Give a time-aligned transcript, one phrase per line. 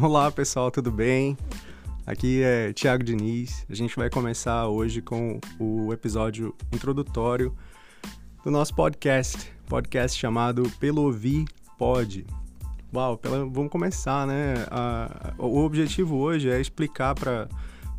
[0.00, 1.36] Olá pessoal, tudo bem?
[2.06, 3.66] Aqui é Thiago Diniz.
[3.68, 7.52] A gente vai começar hoje com o episódio introdutório
[8.44, 11.46] do nosso podcast, podcast chamado Pelo Ouvir
[11.76, 12.24] Pode.
[12.94, 13.38] Uau, pela...
[13.38, 14.68] vamos começar, né?
[14.70, 15.34] A...
[15.36, 17.48] O objetivo hoje é explicar para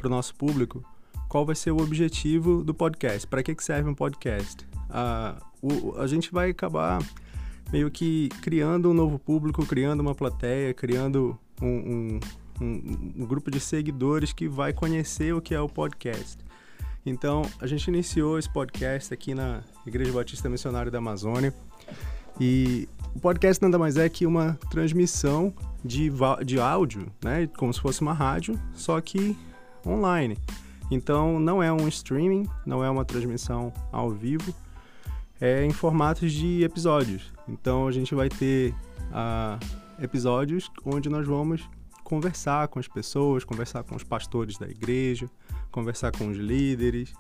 [0.02, 0.82] o nosso público
[1.28, 4.66] qual vai ser o objetivo do podcast, para que, que serve um podcast.
[4.90, 5.36] A...
[5.62, 5.98] O...
[5.98, 7.04] a gente vai acabar
[7.74, 12.20] meio que criando um novo público, criando uma plateia, criando um,
[12.62, 16.38] um, um, grupo de seguidores que vai conhecer o que é o podcast.
[17.06, 21.54] Então, a gente iniciou esse podcast aqui na Igreja Batista Missionária da Amazônia
[22.40, 26.12] e o podcast nada mais é que uma transmissão de,
[26.46, 27.48] de áudio, né?
[27.58, 29.36] Como se fosse uma rádio, só que
[29.86, 30.38] online.
[30.92, 34.54] Então, não é um streaming, não é uma transmissão ao vivo,
[35.40, 37.32] é em formatos de episódios.
[37.48, 38.74] Então a gente vai ter
[39.12, 39.66] uh,
[40.02, 41.68] episódios onde nós vamos
[42.04, 45.30] conversar com as pessoas, conversar com os pastores da igreja,
[45.72, 47.14] conversar com os líderes,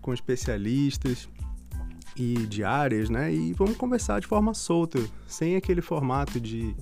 [0.00, 1.28] com especialistas
[2.16, 3.32] e de áreas, né?
[3.32, 6.74] E vamos conversar de forma solta, sem aquele formato de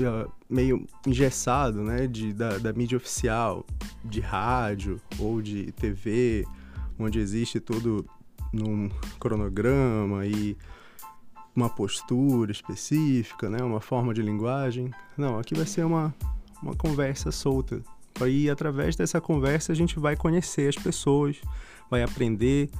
[0.00, 2.06] uh, meio engessado, né?
[2.06, 3.66] De, da, da mídia oficial,
[4.04, 6.46] de rádio ou de TV,
[6.98, 8.06] onde existe todo
[8.52, 10.56] num cronograma e
[11.54, 13.62] uma postura específica, né?
[13.62, 14.90] Uma forma de linguagem.
[15.16, 16.14] Não, aqui vai ser uma,
[16.62, 17.82] uma conversa solta.
[18.26, 21.40] E através dessa conversa a gente vai conhecer as pessoas,
[21.90, 22.70] vai aprender,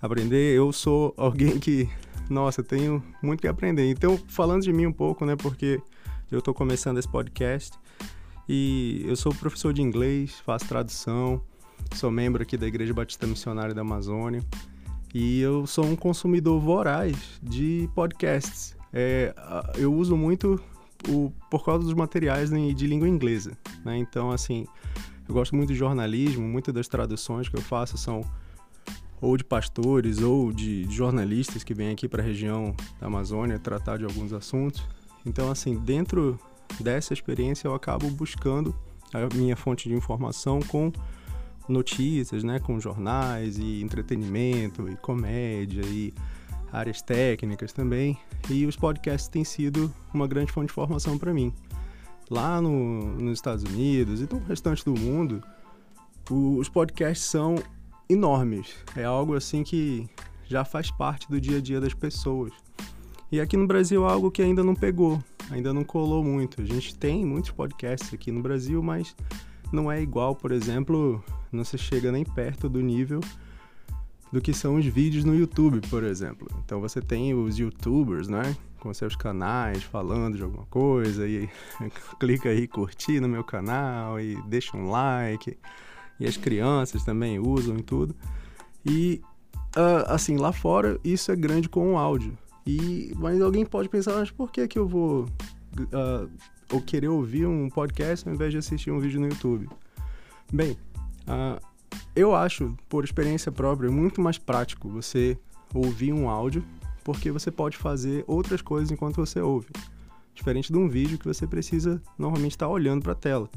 [0.00, 0.56] aprender.
[0.56, 1.88] Eu sou alguém que,
[2.30, 3.90] nossa, tenho muito que aprender.
[3.90, 5.36] Então, falando de mim um pouco, né?
[5.36, 5.80] Porque
[6.30, 7.78] eu estou começando esse podcast
[8.48, 11.42] e eu sou professor de inglês, faço tradução,
[11.94, 14.42] sou membro aqui da Igreja Batista Missionária da Amazônia.
[15.14, 18.76] E eu sou um consumidor voraz de podcasts.
[18.92, 19.34] É,
[19.76, 20.60] eu uso muito
[21.08, 23.52] o, por causa dos materiais de língua inglesa.
[23.84, 23.98] Né?
[23.98, 24.66] Então, assim,
[25.28, 28.22] eu gosto muito de jornalismo, muitas das traduções que eu faço são
[29.20, 33.98] ou de pastores ou de jornalistas que vêm aqui para a região da Amazônia tratar
[33.98, 34.82] de alguns assuntos.
[35.24, 36.38] Então, assim, dentro
[36.80, 38.74] dessa experiência eu acabo buscando
[39.12, 40.90] a minha fonte de informação com
[41.68, 46.12] notícias, né, com jornais e entretenimento e comédia e
[46.72, 48.18] áreas técnicas também.
[48.50, 51.52] E os podcasts têm sido uma grande fonte de formação para mim.
[52.30, 55.42] Lá no, nos Estados Unidos e no restante do mundo,
[56.30, 57.56] os podcasts são
[58.08, 58.74] enormes.
[58.96, 60.08] É algo assim que
[60.48, 62.52] já faz parte do dia a dia das pessoas.
[63.30, 66.60] E aqui no Brasil é algo que ainda não pegou, ainda não colou muito.
[66.60, 69.16] A gente tem muitos podcasts aqui no Brasil, mas
[69.72, 73.20] não é igual, por exemplo, não se chega nem perto do nível
[74.32, 76.48] do que são os vídeos no YouTube, por exemplo.
[76.64, 78.56] Então você tem os YouTubers, né?
[78.80, 81.48] Com seus canais falando de alguma coisa e
[82.18, 85.58] clica aí curtir no meu canal e deixa um like.
[86.18, 88.16] E as crianças também usam e tudo.
[88.84, 89.20] E
[89.76, 92.36] uh, assim, lá fora isso é grande com o áudio.
[92.66, 96.30] E mas alguém pode pensar, mas por que que eu vou uh,
[96.72, 99.68] ou querer ouvir um podcast ao invés de assistir um vídeo no YouTube?
[100.50, 100.76] Bem,
[101.26, 101.60] uh,
[102.14, 105.38] eu acho, por experiência própria, muito mais prático você
[105.74, 106.64] ouvir um áudio,
[107.04, 109.68] porque você pode fazer outras coisas enquanto você ouve.
[110.34, 113.48] Diferente de um vídeo que você precisa normalmente estar olhando para a tela.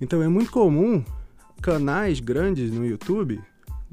[0.00, 1.04] Então é muito comum
[1.60, 3.40] canais grandes no YouTube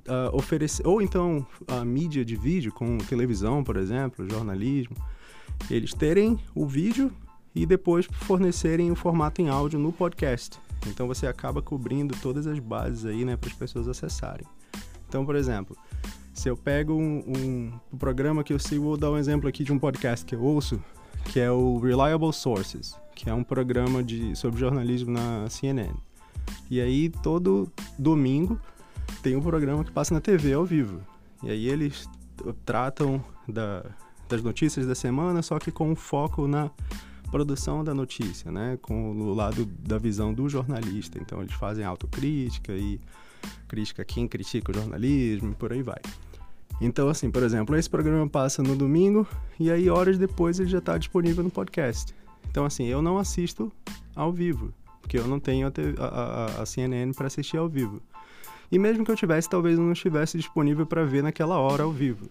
[0.07, 4.95] uh, oferecer, ou então a mídia de vídeo, com televisão, por exemplo, jornalismo,
[5.69, 7.12] eles terem o vídeo
[7.56, 10.59] e depois fornecerem o formato em áudio no podcast.
[10.88, 14.45] Então você acaba cobrindo todas as bases aí, né, para as pessoas acessarem.
[15.07, 15.77] Então, por exemplo,
[16.33, 19.71] se eu pego um, um, programa que eu sigo, vou dar um exemplo aqui de
[19.71, 20.81] um podcast que eu ouço,
[21.25, 25.94] que é o Reliable Sources, que é um programa de, sobre jornalismo na CNN.
[26.69, 28.59] E aí, todo domingo,
[29.21, 31.01] tem um programa que passa na TV ao vivo.
[31.44, 32.09] E aí eles
[32.65, 33.85] tratam da,
[34.27, 36.71] das notícias da semana, só que com foco na
[37.33, 38.77] produção da notícia, né?
[38.80, 41.18] Com o lado da visão do jornalista.
[41.19, 43.00] Então eles fazem autocrítica e
[43.68, 46.00] crítica quem critica o jornalismo e por aí vai.
[46.80, 49.27] Então, assim, por exemplo, esse programa passa no domingo
[49.59, 52.13] e aí horas depois ele já está disponível no podcast.
[52.51, 53.71] Então, assim, eu não assisto
[54.15, 54.71] ao vivo,
[55.01, 58.00] porque eu não tenho a, a, a CNN para assistir ao vivo.
[58.71, 61.91] E mesmo que eu tivesse, talvez eu não estivesse disponível para ver naquela hora ao
[61.91, 62.30] vivo.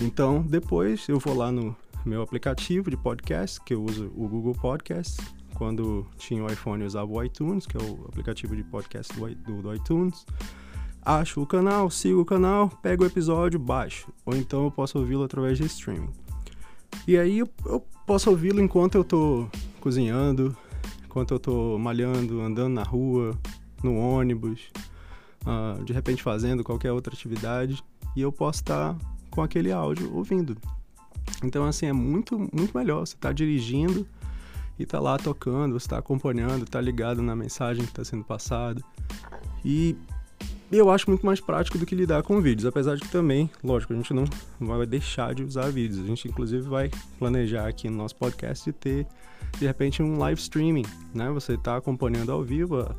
[0.00, 1.74] Então, depois eu vou lá no
[2.04, 5.20] meu aplicativo de podcast, que eu uso o Google Podcast.
[5.54, 9.62] Quando tinha o iPhone, eu usava o iTunes, que é o aplicativo de podcast do,
[9.62, 10.24] do, iTunes.
[11.02, 14.10] Acho o canal, sigo o canal, pego o episódio, baixo.
[14.24, 16.10] Ou então eu posso ouvi-lo através de streaming.
[17.06, 19.50] E aí eu, eu posso ouvi-lo enquanto eu estou
[19.80, 20.56] cozinhando,
[21.04, 23.38] enquanto eu estou malhando, andando na rua,
[23.82, 24.70] no ônibus,
[25.44, 27.82] uh, de repente fazendo qualquer outra atividade,
[28.16, 30.56] e eu posso estar tá com aquele áudio ouvindo.
[31.42, 33.00] Então, assim, é muito, muito melhor.
[33.00, 34.06] Você está dirigindo
[34.78, 38.82] e está lá tocando, você está acompanhando, está ligado na mensagem que está sendo passada.
[39.64, 39.96] E
[40.72, 43.92] eu acho muito mais prático do que lidar com vídeos, apesar de que também, lógico,
[43.92, 44.24] a gente não
[44.60, 46.02] vai deixar de usar vídeos.
[46.02, 49.06] A gente, inclusive, vai planejar aqui no nosso podcast de ter,
[49.58, 51.28] de repente, um live streaming, né?
[51.30, 52.94] Você está acompanhando ao vivo a,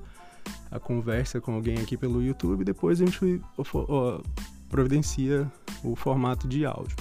[0.70, 3.42] a, conversa com alguém aqui pelo YouTube depois a gente
[4.70, 5.50] providencia
[5.84, 6.96] o formato de áudio.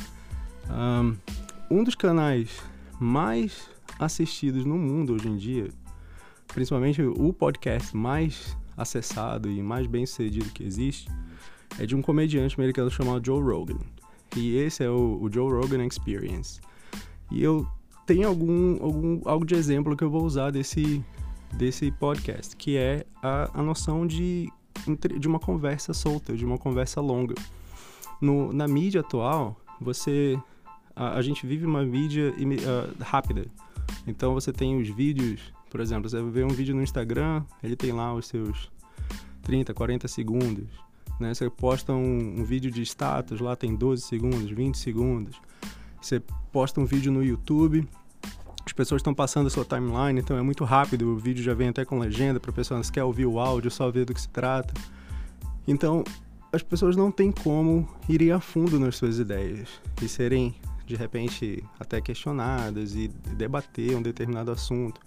[1.70, 2.62] Um dos canais
[2.99, 5.69] mais assistidos no mundo hoje em dia,
[6.49, 11.08] principalmente o podcast mais acessado e mais bem sucedido que existe,
[11.78, 13.78] é de um comediante americano chamado Joe Rogan.
[14.37, 16.61] E esse é o, Joe Rogan Experience.
[17.31, 17.67] E eu
[18.06, 21.05] tenho algum, algum algo de exemplo que eu vou usar desse,
[21.52, 24.49] desse podcast, que é a, a noção de,
[25.19, 27.34] de uma conversa solta, de uma conversa longa.
[28.20, 30.38] No, na mídia atual, você
[31.00, 33.47] a, a gente vive uma mídia uh, rápida.
[34.06, 37.91] Então você tem os vídeos, por exemplo, você vê um vídeo no Instagram, ele tem
[37.91, 38.70] lá os seus
[39.43, 40.69] 30, 40 segundos.
[41.19, 41.32] Né?
[41.32, 45.41] Você posta um, um vídeo de status, lá tem 12 segundos, 20 segundos.
[46.00, 47.88] Você posta um vídeo no YouTube,
[48.64, 51.69] as pessoas estão passando a sua timeline, então é muito rápido, o vídeo já vem
[51.69, 54.29] até com legenda para pessoas que quer ouvir o áudio, só ver do que se
[54.29, 54.75] trata.
[55.67, 56.05] Então,
[56.53, 59.69] as pessoas não têm como irem a fundo nas suas ideias
[60.03, 60.55] e serem
[60.91, 65.01] de repente até questionadas e debater um determinado assunto.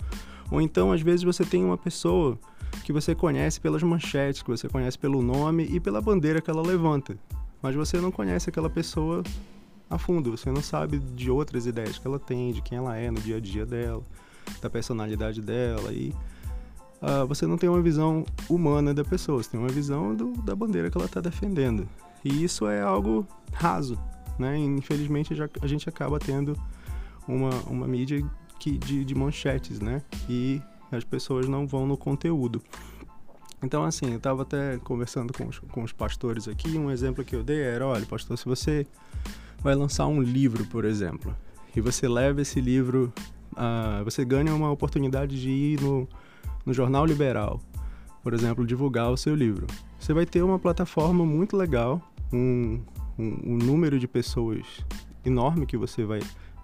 [0.50, 2.40] Ou então, às vezes, você tem uma pessoa
[2.86, 6.62] que você conhece pelas manchetes, que você conhece pelo nome e pela bandeira que ela
[6.62, 7.18] levanta,
[7.62, 9.24] mas você não conhece aquela pessoa
[9.90, 13.12] a fundo, você não sabe de outras ideias que ela tem, de quem ela é
[13.12, 14.02] no dia a dia dela,
[14.62, 16.14] da personalidade dela e
[17.02, 20.56] uh, você não tem uma visão humana da pessoa, você tem uma visão do, da
[20.56, 21.88] bandeira que ela está defendendo.
[22.26, 24.00] E isso é algo raso,
[24.38, 24.58] né?
[24.58, 26.58] Infelizmente já, a gente acaba tendo
[27.28, 28.24] uma, uma mídia
[28.60, 30.02] que, de, de manchetes, né?
[30.30, 32.62] E as pessoas não vão no conteúdo.
[33.64, 37.34] Então, assim, eu estava até conversando com os, com os pastores aqui, um exemplo que
[37.36, 38.86] eu dei era, olha, pastor, se você
[39.62, 41.34] vai lançar um livro, por exemplo,
[41.74, 43.12] e você leva esse livro,
[43.54, 46.08] uh, você ganha uma oportunidade de ir no,
[46.66, 47.62] no Jornal Liberal,
[48.22, 49.66] por exemplo, divulgar o seu livro.
[49.98, 52.02] Você vai ter uma plataforma muito legal,
[52.34, 52.82] um,
[53.18, 54.66] um, um número de pessoas
[55.26, 56.20] enorme que você vai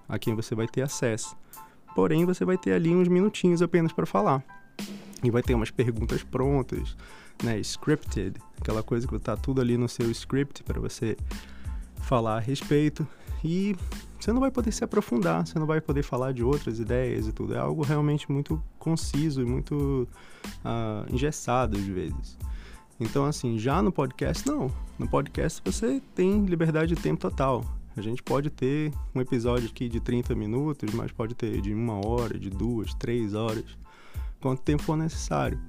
[0.07, 1.37] a quem você vai ter acesso.
[1.95, 4.43] Porém, você vai ter ali uns minutinhos apenas para falar.
[5.23, 6.95] E vai ter umas perguntas prontas,
[7.43, 11.15] né, scripted, aquela coisa que está tudo ali no seu script para você
[12.01, 13.07] falar a respeito.
[13.43, 13.75] E
[14.19, 17.31] você não vai poder se aprofundar, você não vai poder falar de outras ideias e
[17.31, 17.53] tudo.
[17.53, 20.07] É algo realmente muito conciso e muito
[20.65, 22.37] uh, engessado às vezes.
[22.99, 24.69] Então, assim, já no podcast, não.
[24.97, 27.63] No podcast você tem liberdade de tempo total.
[27.95, 32.05] A gente pode ter um episódio aqui de 30 minutos, mas pode ter de uma
[32.05, 33.65] hora, de duas, três horas,
[34.41, 35.59] quanto tempo for necessário.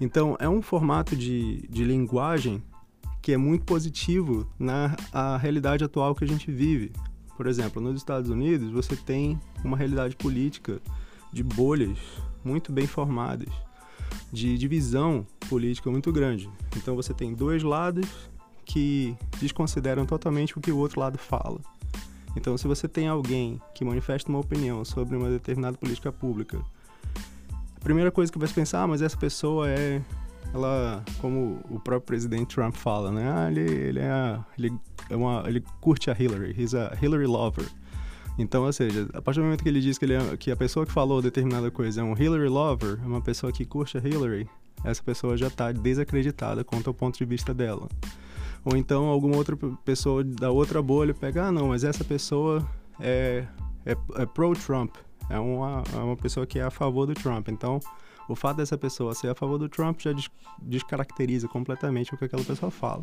[0.00, 2.62] Então, é um formato de, de linguagem
[3.22, 6.92] que é muito positivo na a realidade atual que a gente vive.
[7.36, 10.80] Por exemplo, nos Estados Unidos, você tem uma realidade política
[11.32, 11.98] de bolhas
[12.44, 13.52] muito bem formadas
[14.32, 16.48] de divisão política muito grande.
[16.76, 18.06] Então você tem dois lados
[18.64, 21.60] que desconsideram totalmente o que o outro lado fala.
[22.36, 26.60] Então, se você tem alguém que manifesta uma opinião sobre uma determinada política pública,
[27.74, 30.02] a primeira coisa que vai se pensar, ah, mas essa pessoa é,
[30.52, 33.32] ela, como o próprio presidente Trump fala, né?
[33.34, 34.72] Ah, ele, ele é, ele
[35.08, 37.66] é uma, ele curte a Hillary, he's a Hillary lover.
[38.38, 40.56] Então, ou seja, a partir do momento que ele diz que, ele é, que a
[40.56, 44.00] pessoa que falou determinada coisa é um Hillary lover, é uma pessoa que curte a
[44.00, 44.48] Hillary,
[44.84, 47.88] essa pessoa já está desacreditada quanto ao ponto de vista dela.
[48.64, 52.66] Ou então alguma outra pessoa da outra bolha pega, ah, não, mas essa pessoa
[53.00, 53.46] é,
[53.86, 54.96] é, é pro-Trump,
[55.30, 57.48] é uma, é uma pessoa que é a favor do Trump.
[57.48, 57.80] Então,
[58.28, 60.28] o fato dessa pessoa ser a favor do Trump já des
[60.60, 63.02] descaracteriza completamente o que aquela pessoa fala.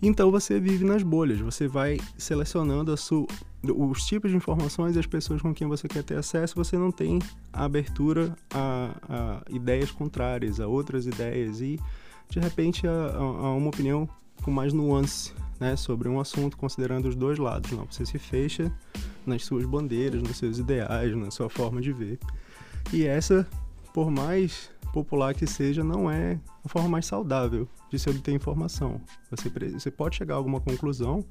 [0.00, 2.94] Então você vive nas bolhas, você vai selecionando
[3.62, 6.92] os tipos de informações e as pessoas com quem você quer ter acesso, você não
[6.92, 7.18] tem
[7.52, 11.80] abertura a, a ideias contrárias, a outras ideias e
[12.28, 14.08] de repente a, a, uma opinião
[14.42, 17.70] com mais nuance né, sobre um assunto, considerando os dois lados.
[17.72, 18.70] Não, você se fecha
[19.24, 22.18] nas suas bandeiras, nos seus ideais, na sua forma de ver.
[22.92, 23.46] E essa,
[23.94, 28.98] por mais popular que seja, não é a forma mais saudável de se obter informação.
[29.30, 31.22] Você, você pode chegar a alguma conclusão,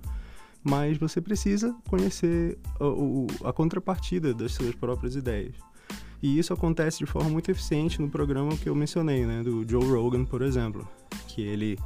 [0.64, 5.56] mas você precisa conhecer a, a contrapartida das suas próprias ideias.
[6.22, 9.84] E isso acontece de forma muito eficiente no programa que eu mencionei, né, do Joe
[9.84, 10.88] Rogan, por exemplo,
[11.28, 11.80] que ele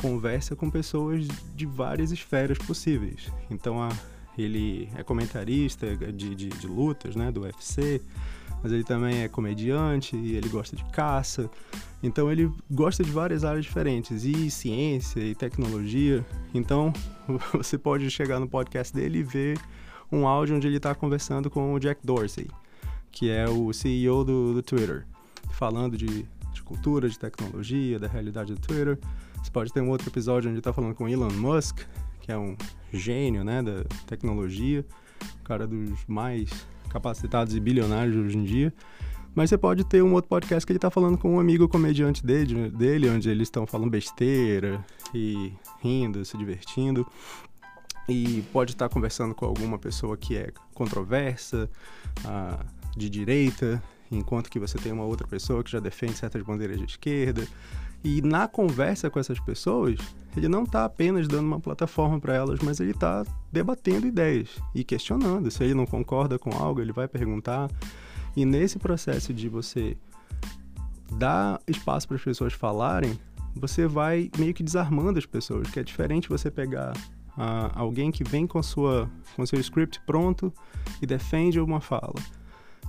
[0.00, 3.30] conversa com pessoas de várias esferas possíveis.
[3.48, 3.90] Então, a,
[4.36, 8.02] ele é comentarista de, de, de lutas, né, do UFC,
[8.62, 11.50] mas ele também é comediante e ele gosta de caça.
[12.02, 16.24] Então ele gosta de várias áreas diferentes, e ciência e tecnologia.
[16.54, 16.92] Então
[17.52, 19.58] você pode chegar no podcast dele e ver
[20.10, 22.48] um áudio onde ele está conversando com o Jack Dorsey,
[23.10, 25.06] que é o CEO do, do Twitter,
[25.50, 28.98] falando de, de, cultura, de tecnologia, da realidade do Twitter.
[29.42, 31.80] Você pode ter um outro episódio onde ele está falando com Elon Musk,
[32.20, 32.56] que é um
[32.92, 34.84] gênio né, da tecnologia,
[35.40, 38.72] um cara dos mais capacitados e bilionários hoje em dia.
[39.34, 42.24] Mas você pode ter um outro podcast que ele está falando com um amigo comediante
[42.24, 44.84] dele, dele, onde eles estão falando besteira
[45.14, 47.06] e rindo, se divertindo.
[48.06, 51.70] E pode estar tá conversando com alguma pessoa que é controversa,
[52.26, 52.62] ah,
[52.94, 56.84] de direita, enquanto que você tem uma outra pessoa que já defende certas bandeiras de
[56.84, 57.46] esquerda.
[58.04, 59.98] E na conversa com essas pessoas,
[60.36, 64.84] ele não está apenas dando uma plataforma para elas, mas ele está debatendo ideias e
[64.84, 65.50] questionando.
[65.50, 67.70] Se ele não concorda com algo, ele vai perguntar.
[68.36, 69.96] E nesse processo de você
[71.12, 73.18] dar espaço para as pessoas falarem,
[73.54, 76.92] você vai meio que desarmando as pessoas, que é diferente você pegar
[77.36, 80.52] uh, alguém que vem com sua com seu script pronto
[81.00, 82.14] e defende uma fala.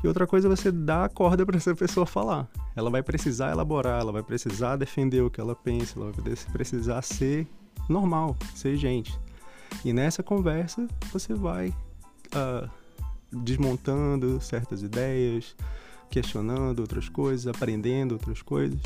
[0.03, 2.49] E outra coisa é você dar a corda para essa pessoa falar.
[2.75, 7.01] Ela vai precisar elaborar, ela vai precisar defender o que ela pensa, ela vai precisar
[7.01, 7.47] ser
[7.87, 9.17] normal, ser gente.
[9.83, 12.69] E nessa conversa você vai uh,
[13.31, 15.55] desmontando certas ideias,
[16.09, 18.79] questionando outras coisas, aprendendo outras coisas.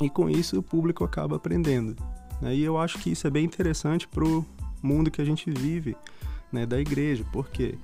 [0.00, 1.96] E com isso o público acaba aprendendo.
[2.40, 2.54] Né?
[2.54, 4.44] E eu acho que isso é bem interessante para o
[4.80, 5.96] mundo que a gente vive,
[6.50, 7.76] né, da igreja, porque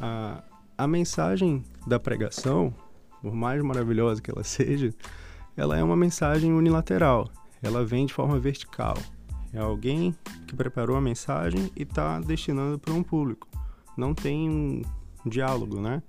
[0.00, 0.42] a,
[0.78, 2.72] a mensagem da pregação,
[3.20, 4.94] por mais maravilhosa que ela seja,
[5.56, 7.28] ela é uma mensagem unilateral.
[7.60, 8.96] Ela vem de forma vertical.
[9.52, 10.14] É alguém
[10.46, 13.48] que preparou a mensagem e está destinando para um público.
[13.96, 14.82] Não tem um
[15.28, 16.00] diálogo, né?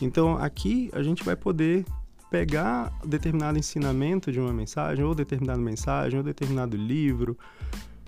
[0.00, 1.84] Então aqui a gente vai poder
[2.30, 7.36] pegar determinado ensinamento de uma mensagem, ou determinada mensagem, ou determinado livro,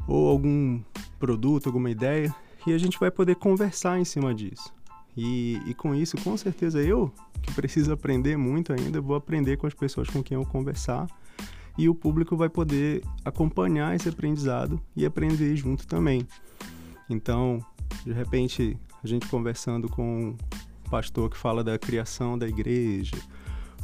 [0.07, 0.81] ou algum
[1.19, 2.33] produto, alguma ideia,
[2.65, 4.73] e a gente vai poder conversar em cima disso.
[5.17, 9.67] E, e com isso, com certeza, eu, que preciso aprender muito ainda, vou aprender com
[9.67, 11.07] as pessoas com quem eu conversar
[11.77, 16.27] e o público vai poder acompanhar esse aprendizado e aprender junto também.
[17.09, 17.65] Então,
[18.05, 20.37] de repente, a gente conversando com
[20.85, 23.17] um pastor que fala da criação da igreja,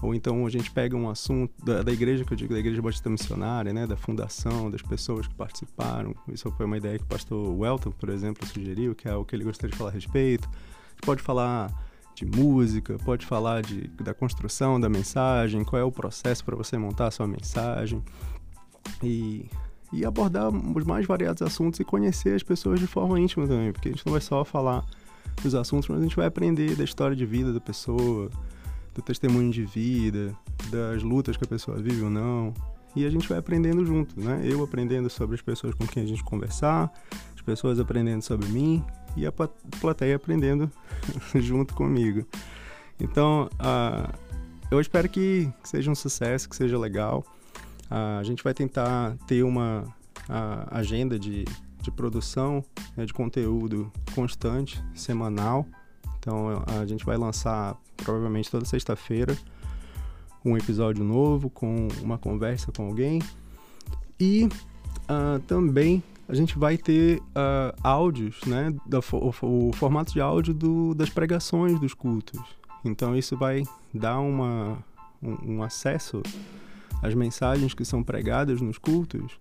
[0.02, 2.80] ou então a gente pega um assunto da, da, igreja, que eu digo da igreja
[2.80, 6.14] batista missionária, né, da fundação, das pessoas que participaram.
[6.28, 9.34] Isso foi uma ideia que o pastor Welton, por exemplo, sugeriu, que é o que
[9.34, 10.48] ele gostaria de falar a respeito
[11.02, 11.72] pode falar
[12.14, 16.76] de música, pode falar de, da construção da mensagem, qual é o processo para você
[16.76, 18.02] montar a sua mensagem
[19.02, 19.46] e,
[19.92, 23.88] e abordar os mais variados assuntos e conhecer as pessoas de forma íntima também, porque
[23.88, 24.84] a gente não vai só falar
[25.42, 28.30] dos assuntos, mas a gente vai aprender da história de vida da pessoa,
[28.94, 30.34] do testemunho de vida,
[30.70, 32.52] das lutas que a pessoa vive ou não.
[32.96, 34.40] E a gente vai aprendendo junto, né?
[34.42, 36.90] Eu aprendendo sobre as pessoas com quem a gente conversar,
[37.48, 38.84] pessoas aprendendo sobre mim
[39.16, 39.32] e a
[39.80, 40.70] plateia aprendendo
[41.34, 42.26] junto comigo.
[43.00, 44.12] Então, uh,
[44.70, 47.24] eu espero que seja um sucesso, que seja legal.
[47.90, 49.82] Uh, a gente vai tentar ter uma
[50.28, 51.46] uh, agenda de,
[51.80, 52.62] de produção
[52.94, 55.66] né, de conteúdo constante, semanal.
[56.18, 59.34] Então, a gente vai lançar provavelmente toda sexta-feira
[60.44, 63.22] um episódio novo com uma conversa com alguém.
[64.20, 64.50] E
[65.46, 68.72] também a gente vai ter uh, áudios, né?
[68.86, 72.38] Do, o, o, formato de áudio do, das pregações dos cultos.
[72.84, 73.62] Então isso vai
[73.94, 74.78] dar uma,
[75.22, 76.22] um, um acesso
[77.02, 79.38] às mensagens que são pregadas nos cultos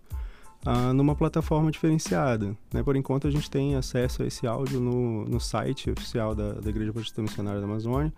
[0.66, 2.56] uh, numa plataforma diferenciada.
[2.74, 2.82] Né?
[2.82, 6.70] Por enquanto a gente tem acesso a esse áudio no, no site oficial da, da
[6.70, 8.14] Igreja Batista Missionária da Amazônia,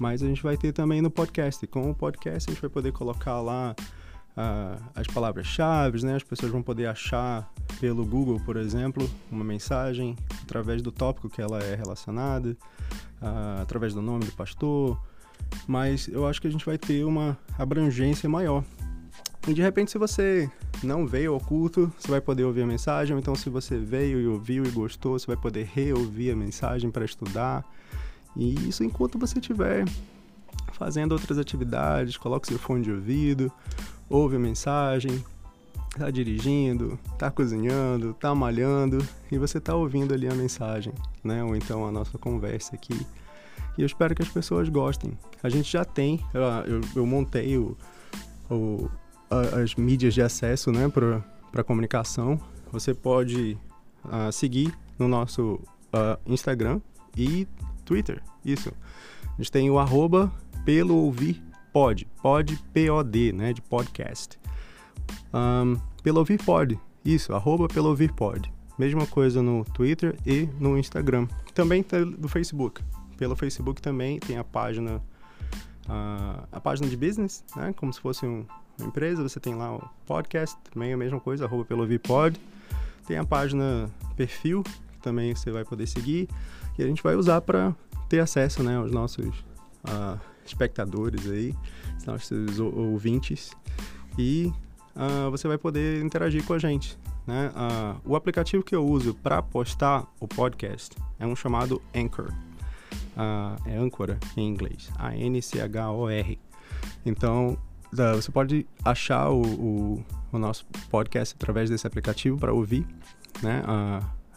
[0.00, 1.66] mas a gente vai ter também no podcast.
[1.66, 3.74] Com o podcast a gente vai poder colocar lá
[4.36, 6.16] uh, as palavras-chave, né?
[6.16, 7.50] As pessoas vão poder achar
[7.80, 12.50] pelo Google, por exemplo, uma mensagem através do tópico que ela é relacionada,
[13.20, 15.00] uh, através do nome do pastor.
[15.66, 18.62] Mas eu acho que a gente vai ter uma abrangência maior.
[19.46, 20.50] E de repente, se você
[20.82, 24.20] não veio ao culto, você vai poder ouvir a mensagem, ou então se você veio
[24.20, 27.64] e ouviu e gostou, você vai poder reouvir a mensagem para estudar.
[28.34, 29.84] E isso enquanto você estiver
[30.72, 33.50] fazendo outras atividades, coloque seu fone de ouvido,
[34.08, 35.24] ouve a mensagem,
[35.96, 40.92] tá dirigindo, tá cozinhando, tá malhando e você tá ouvindo ali a mensagem,
[41.24, 41.42] né?
[41.42, 43.06] Ou então a nossa conversa aqui.
[43.76, 45.16] E eu espero que as pessoas gostem.
[45.42, 47.76] A gente já tem, eu, eu, eu montei o,
[48.50, 48.88] o,
[49.30, 52.40] a, as mídias de acesso né, para comunicação.
[52.72, 53.58] Você pode
[54.04, 55.60] uh, seguir no nosso
[55.92, 56.80] uh, Instagram
[57.16, 57.46] e
[57.84, 58.22] Twitter.
[58.44, 58.72] Isso.
[59.24, 60.32] A gente tem o arroba
[60.64, 61.42] pelo ouvir
[61.76, 64.40] pod, pod P-O-D, né, de podcast.
[65.34, 68.50] Um, pelo ouvir pod, isso, arroba pelo ouvir pod.
[68.78, 71.28] Mesma coisa no Twitter e no Instagram.
[71.52, 72.82] Também tá no Facebook.
[73.18, 75.02] Pelo Facebook também tem a página
[75.86, 77.74] uh, a página de business, né?
[77.76, 78.46] Como se fosse um,
[78.78, 79.22] uma empresa.
[79.22, 82.40] Você tem lá o podcast, também a mesma coisa, arroba pelo ouvir pod.
[83.06, 86.26] Tem a página perfil, que também você vai poder seguir.
[86.78, 87.76] E a gente vai usar para
[88.08, 89.26] ter acesso né, aos nossos
[89.84, 91.54] uh, espectadores aí,
[92.06, 93.50] nossos ouvintes.
[94.18, 94.52] E
[94.94, 96.98] uh, você vai poder interagir com a gente.
[97.26, 97.50] Né?
[97.50, 102.32] Uh, o aplicativo que eu uso para postar o podcast é um chamado Anchor.
[103.16, 104.90] Uh, é âncora em inglês.
[104.96, 106.38] A-N-C-H-O-R.
[107.04, 107.58] Então,
[108.14, 112.86] você pode achar o, o, o, nosso podcast através desse aplicativo para ouvir,
[113.42, 113.62] né?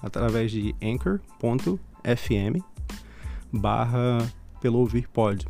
[0.02, 2.64] através de anchor.fm
[3.52, 5.46] barra pelo ouvir pod.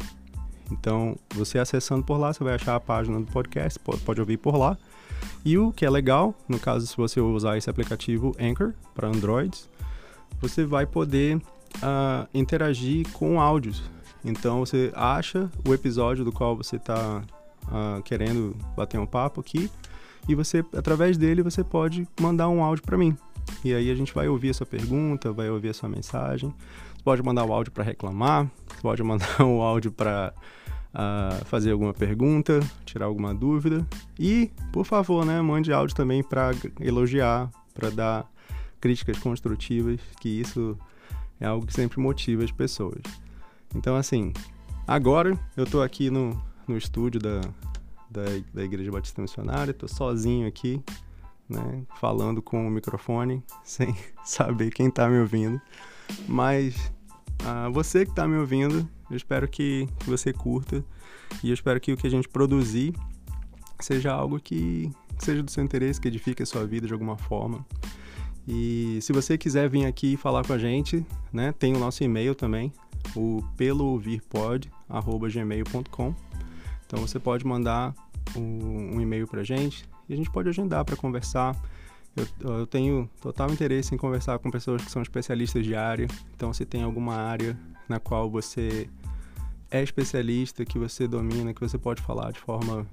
[0.72, 4.38] Então, você acessando por lá, você vai achar a página do podcast, pode, pode ouvir
[4.38, 4.78] por lá.
[5.44, 9.70] E o que é legal, no caso se você usar esse aplicativo Anchor para Androids,
[10.42, 13.84] você vai poder uh, interagir com áudios.
[14.24, 17.24] Então você acha o episódio do qual você está
[17.68, 19.70] uh, ah, querendo bater um papo aqui
[20.28, 23.18] e você através dele você pode mandar um áudio para mim.
[23.64, 26.54] E aí a gente vai ouvir a sua pergunta, vai ouvir a sua mensagem.
[26.96, 30.34] Você pode mandar o áudio para reclamar, você pode mandar o áudio para
[30.94, 33.86] uh, fazer alguma pergunta, tirar alguma dúvida.
[34.18, 38.32] E, por favor, né, mande áudio também para elogiar, para dar
[38.80, 40.78] críticas construtivas, que isso
[41.40, 43.02] é algo que sempre motiva as pessoas.
[43.76, 44.34] Então, assim,
[44.88, 47.42] agora eu estou aqui no, no estúdio da,
[48.10, 48.24] da,
[48.54, 50.82] da Igreja Batista Missionária, estou sozinho aqui,
[51.50, 55.60] né, falando com o microfone, sem saber quem está me ouvindo.
[56.28, 56.92] Mas
[57.42, 60.86] uh, você que está me ouvindo, eu espero que, você curta
[61.44, 62.94] e eu espero que o que a gente produzir
[63.80, 67.66] seja algo que, seja do seu interesse, que edifique a sua vida de alguma forma.
[68.48, 72.36] E se você quiser vir aqui falar com a gente, né, tem o nosso e-mail
[72.36, 72.74] também,
[73.16, 76.16] o pelouvirpod@gmail.com.
[76.86, 77.96] Então você pode mandar
[78.36, 81.56] um, um e-mail para a gente e a gente pode agendar para conversar.
[82.16, 86.08] Eu, eu, tenho total interesse em conversar com pessoas que são especialistas de área.
[86.36, 88.90] Então, se tem alguma área na qual você
[89.70, 92.88] é especialista, que você domina, que você pode falar de forma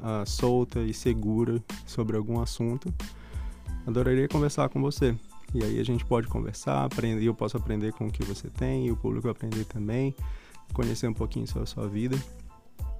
[0.00, 2.92] uh, solta e segura sobre algum assunto,
[3.86, 5.14] adoraria conversar com você.
[5.54, 8.86] E aí a gente pode conversar, aprender, eu posso aprender com o que você tem,
[8.86, 10.14] e o público aprender também,
[10.72, 12.16] conhecer um pouquinho sobre a sua vida.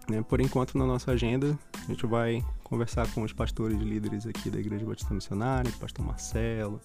[0.09, 0.23] Né?
[0.23, 4.59] Por enquanto, na nossa agenda, a gente vai conversar com os pastores líderes aqui da
[4.59, 6.81] Igreja Batista Missionária, o pastor Marcelo,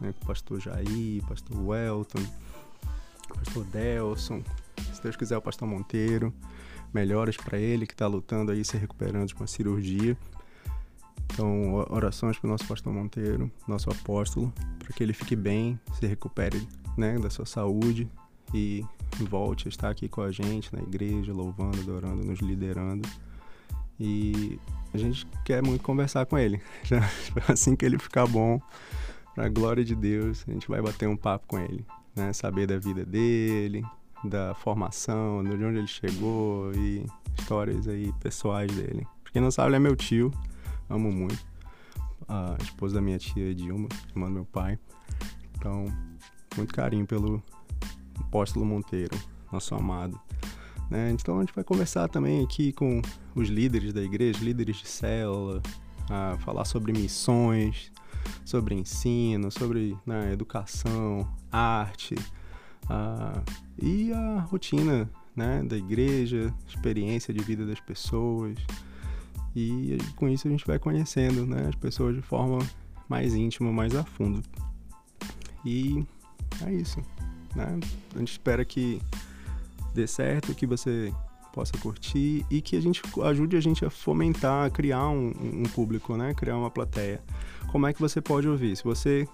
[0.00, 0.12] né?
[0.22, 2.22] o pastor Jair, pastor Welton,
[3.34, 4.42] pastor Delson,
[4.92, 6.32] se Deus quiser, o pastor Monteiro.
[6.92, 10.16] Melhoras para ele que está lutando aí, se recuperando de uma cirurgia.
[11.32, 16.06] Então, orações para o nosso pastor Monteiro, nosso apóstolo, para que ele fique bem, se
[16.06, 18.08] recupere né, da sua saúde
[18.54, 18.84] e
[19.28, 23.08] volte a estar aqui com a gente na igreja, louvando, adorando, nos liderando.
[23.98, 24.58] E
[24.92, 26.60] a gente quer muito conversar com ele.
[26.84, 27.00] Já,
[27.48, 28.60] assim que ele ficar bom,
[29.34, 32.32] para a glória de Deus, a gente vai bater um papo com ele, né?
[32.32, 33.84] Saber da vida dele,
[34.24, 37.06] da formação, de onde ele chegou e
[37.38, 39.06] histórias aí pessoais dele.
[39.32, 40.32] Quem não sabe, ele é meu tio
[40.88, 41.44] amo muito.
[42.28, 44.78] A esposa da minha tia Dilma, irmã do meu pai.
[45.56, 45.86] Então,
[46.56, 47.42] muito carinho pelo
[48.20, 49.16] apóstolo Monteiro,
[49.52, 50.20] nosso amado.
[50.90, 51.10] Né?
[51.10, 53.02] Então a gente vai conversar também aqui com
[53.34, 55.62] os líderes da igreja, líderes de célula,
[56.08, 57.90] a falar sobre missões,
[58.44, 62.14] sobre ensino, sobre né, educação, arte
[62.88, 63.42] a,
[63.80, 68.56] e a rotina né, da igreja, experiência de vida das pessoas.
[69.54, 72.58] E com isso a gente vai conhecendo né, as pessoas de forma
[73.08, 74.42] mais íntima, mais a fundo.
[75.64, 76.04] E
[76.64, 77.00] é isso.
[77.56, 77.80] Né?
[78.14, 79.00] A gente espera que
[79.94, 81.12] dê certo, que você
[81.52, 85.62] possa curtir e que a gente ajude a gente a fomentar, a criar um, um
[85.62, 86.34] público, né?
[86.34, 87.22] Criar uma plateia.
[87.72, 88.76] Como é que você pode ouvir?
[88.76, 89.26] Se você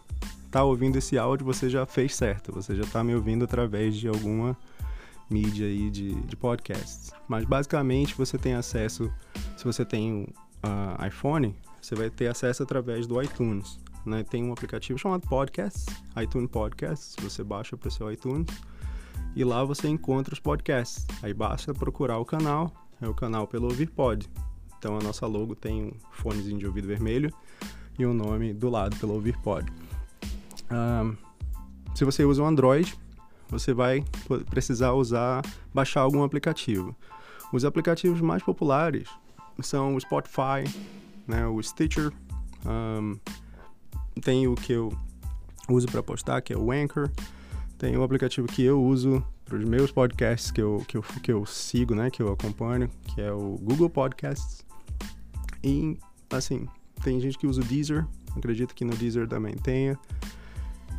[0.47, 2.53] está ouvindo esse áudio, você já fez certo.
[2.53, 4.57] Você já está me ouvindo através de alguma
[5.29, 7.11] mídia aí de, de podcasts.
[7.27, 9.13] Mas basicamente você tem acesso,
[9.57, 10.29] se você tem
[10.63, 13.81] uh, iPhone, você vai ter acesso através do iTunes.
[14.05, 14.25] Né?
[14.25, 15.87] Tem um aplicativo chamado Podcasts,
[16.21, 18.47] iTunes Podcasts, você baixa para o seu iTunes
[19.35, 21.07] e lá você encontra os podcasts.
[21.23, 24.29] Aí basta procurar o canal, é o canal pelo OuvirPod.
[24.79, 27.33] Então a nossa logo tem um fonezinho de ouvido vermelho
[27.99, 29.73] e um nome do lado pelo OuvirPod.
[30.71, 31.17] Um,
[31.95, 32.95] se você usa um Android,
[33.49, 34.05] você vai
[34.51, 36.97] precisar usar, baixar algum aplicativo.
[37.53, 39.09] Os aplicativos mais populares
[39.61, 40.65] são o Spotify,
[41.27, 42.11] né, o Stitcher,
[42.65, 43.19] um,
[44.21, 44.93] tem o que eu
[45.69, 47.11] uso para postar, que é o Anchor,
[47.79, 51.33] tem o aplicativo que eu uso para os meus podcasts que eu, que, eu, que
[51.33, 54.65] eu sigo, né, que eu acompanho, que é o Google Podcasts.
[55.63, 55.99] E,
[56.31, 56.67] assim,
[57.03, 59.99] tem gente que usa o Deezer, acredito que no Deezer também tenha.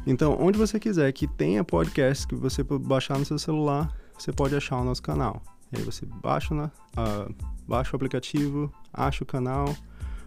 [0.06, 4.56] Então, onde você quiser que tenha podcast que você baixar no seu celular, você pode
[4.56, 5.41] achar o nosso canal.
[5.76, 7.34] Aí você baixa, na, uh,
[7.67, 9.73] baixa o aplicativo, acha o canal,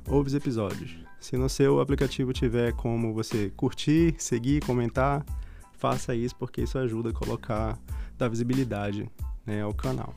[0.09, 1.06] ouve os episódios.
[1.21, 5.25] Se no seu aplicativo tiver como você curtir, seguir, comentar,
[5.73, 7.79] faça isso porque isso ajuda a colocar,
[8.17, 9.11] dar visibilidade
[9.45, 10.15] né, ao canal.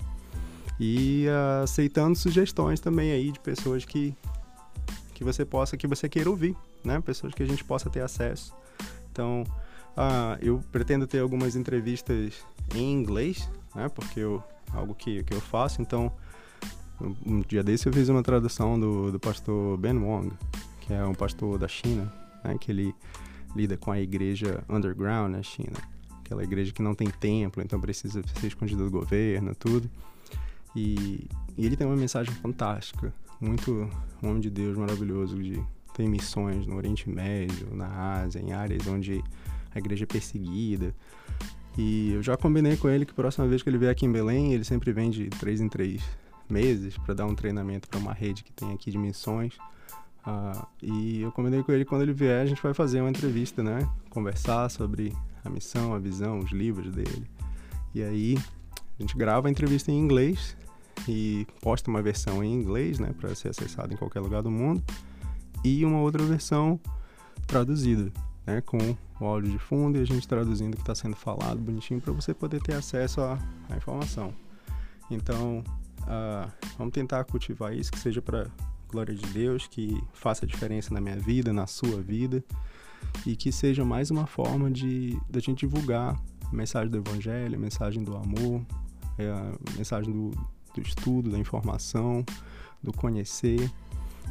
[0.80, 1.26] E
[1.62, 4.16] aceitando sugestões também aí de pessoas que,
[5.14, 7.02] que você possa, que você queira ouvir, né?
[7.02, 8.56] Pessoas que a gente possa ter acesso.
[9.12, 9.44] Então,
[9.98, 12.34] uh, eu pretendo ter algumas entrevistas
[12.74, 13.90] em inglês, né?
[13.90, 14.42] Porque eu,
[14.74, 16.14] algo que, que eu faço, então
[17.26, 20.32] um dia desse eu fiz uma tradução do, do pastor Ben Wong,
[20.90, 22.12] que é um pastor da China,
[22.44, 22.96] né, que ele
[23.56, 25.78] lida com a igreja underground na China,
[26.26, 29.88] aquela igreja que não tem templo, então precisa ser escondida do governo, tudo.
[30.76, 33.88] E, e ele tem uma mensagem fantástica, muito
[34.24, 38.88] um homem de Deus maravilhoso, de tem missões no Oriente Médio, na Ásia, em áreas
[38.88, 39.24] onde
[39.74, 40.96] a igreja é perseguida.
[41.78, 44.12] E eu já combinei com ele que a próxima vez que ele vier aqui em
[44.12, 46.02] Belém, ele sempre vem de três em três
[46.50, 49.56] meses para dar um treinamento para uma rede que tem aqui de missões.
[50.26, 53.64] Uh, e eu combinei com ele quando ele vier, a gente vai fazer uma entrevista,
[53.64, 53.90] né?
[54.10, 57.30] Conversar sobre a missão, a visão, os livros dele.
[57.94, 58.38] E aí
[58.98, 60.56] a gente grava a entrevista em inglês
[61.08, 64.84] e posta uma versão em inglês, né, para ser acessada em qualquer lugar do mundo,
[65.64, 66.80] e uma outra versão
[67.48, 68.12] traduzida,
[68.46, 68.78] né, com
[69.20, 72.12] o áudio de fundo e a gente traduzindo o que está sendo falado bonitinho para
[72.12, 74.34] você poder ter acesso à, à informação.
[75.10, 75.64] Então,
[76.10, 78.48] Uh, vamos tentar cultivar isso, que seja para
[78.90, 82.44] glória de Deus, que faça diferença na minha vida, na sua vida,
[83.26, 87.60] e que seja mais uma forma de da gente divulgar a mensagem do Evangelho, a
[87.60, 88.62] mensagem do amor,
[89.18, 90.32] é a mensagem do,
[90.74, 92.26] do estudo, da informação,
[92.82, 93.72] do conhecer,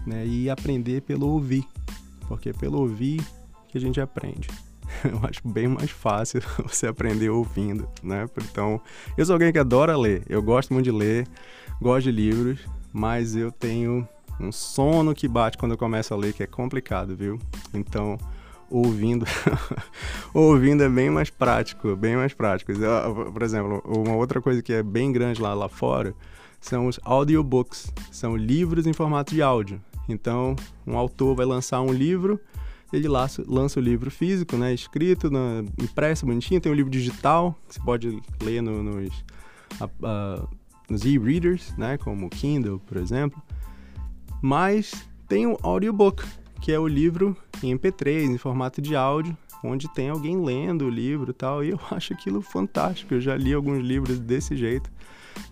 [0.07, 0.27] né?
[0.27, 1.64] E aprender pelo ouvir,
[2.27, 3.25] porque é pelo ouvir
[3.68, 4.49] que a gente aprende.
[5.05, 8.29] eu acho bem mais fácil você aprender ouvindo, né?
[8.51, 8.81] Então,
[9.16, 11.27] eu sou alguém que adora ler, eu gosto muito de ler,
[11.81, 12.61] gosto de livros,
[12.92, 14.09] mas eu tenho
[14.40, 17.38] um sono que bate quando eu começo a ler que é complicado, viu?
[17.74, 18.18] Então,
[18.70, 19.24] ouvindo,
[20.33, 22.72] ouvindo é bem mais prático, bem mais prático.
[23.33, 26.14] Por exemplo, uma outra coisa que é bem grande lá, lá fora
[26.61, 29.81] são os audiobooks, são livros em formato de áudio.
[30.09, 32.40] Então, um autor vai lançar um livro
[32.92, 37.55] ele lança, lança o livro físico, né, escrito, na, impresso, bonitinho, tem um livro digital,
[37.68, 39.24] que você pode ler no, nos,
[39.81, 40.48] uh,
[40.88, 43.40] nos e-readers, né, como o Kindle, por exemplo.
[44.40, 44.92] Mas
[45.29, 46.24] tem o audiobook,
[46.61, 50.90] que é o livro em MP3, em formato de áudio, onde tem alguém lendo o
[50.90, 53.14] livro e tal, e eu acho aquilo fantástico.
[53.14, 54.90] Eu já li alguns livros desse jeito.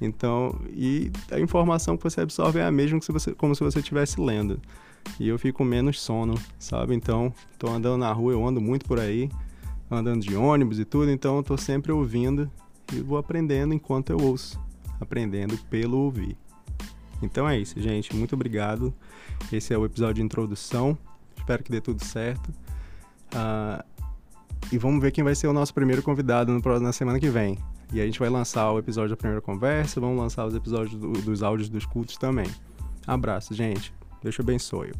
[0.01, 3.63] Então, e a informação que você absorve é a mesma que se você, como se
[3.63, 4.61] você estivesse lendo
[5.21, 6.95] e eu fico menos sono, sabe?
[6.95, 9.31] Então, tô andando na rua, eu ando muito por aí,
[9.91, 12.51] andando de ônibus e tudo, então eu tô sempre ouvindo
[12.93, 14.61] e vou aprendendo enquanto eu ouço,
[15.01, 16.37] aprendendo pelo ouvir.
[17.23, 18.15] Então é isso, gente.
[18.15, 18.95] Muito obrigado.
[19.53, 20.97] Esse é o episódio de introdução.
[21.37, 22.49] Espero que dê tudo certo.
[23.33, 23.85] Uh,
[24.71, 27.59] e vamos ver quem vai ser o nosso primeiro convidado no, na semana que vem.
[27.93, 31.13] E a gente vai lançar o episódio da primeira conversa, vamos lançar os episódios do,
[31.13, 32.47] dos áudios dos cultos também.
[33.07, 33.95] Abraço, gente.
[34.23, 34.93] Deus te abençoe.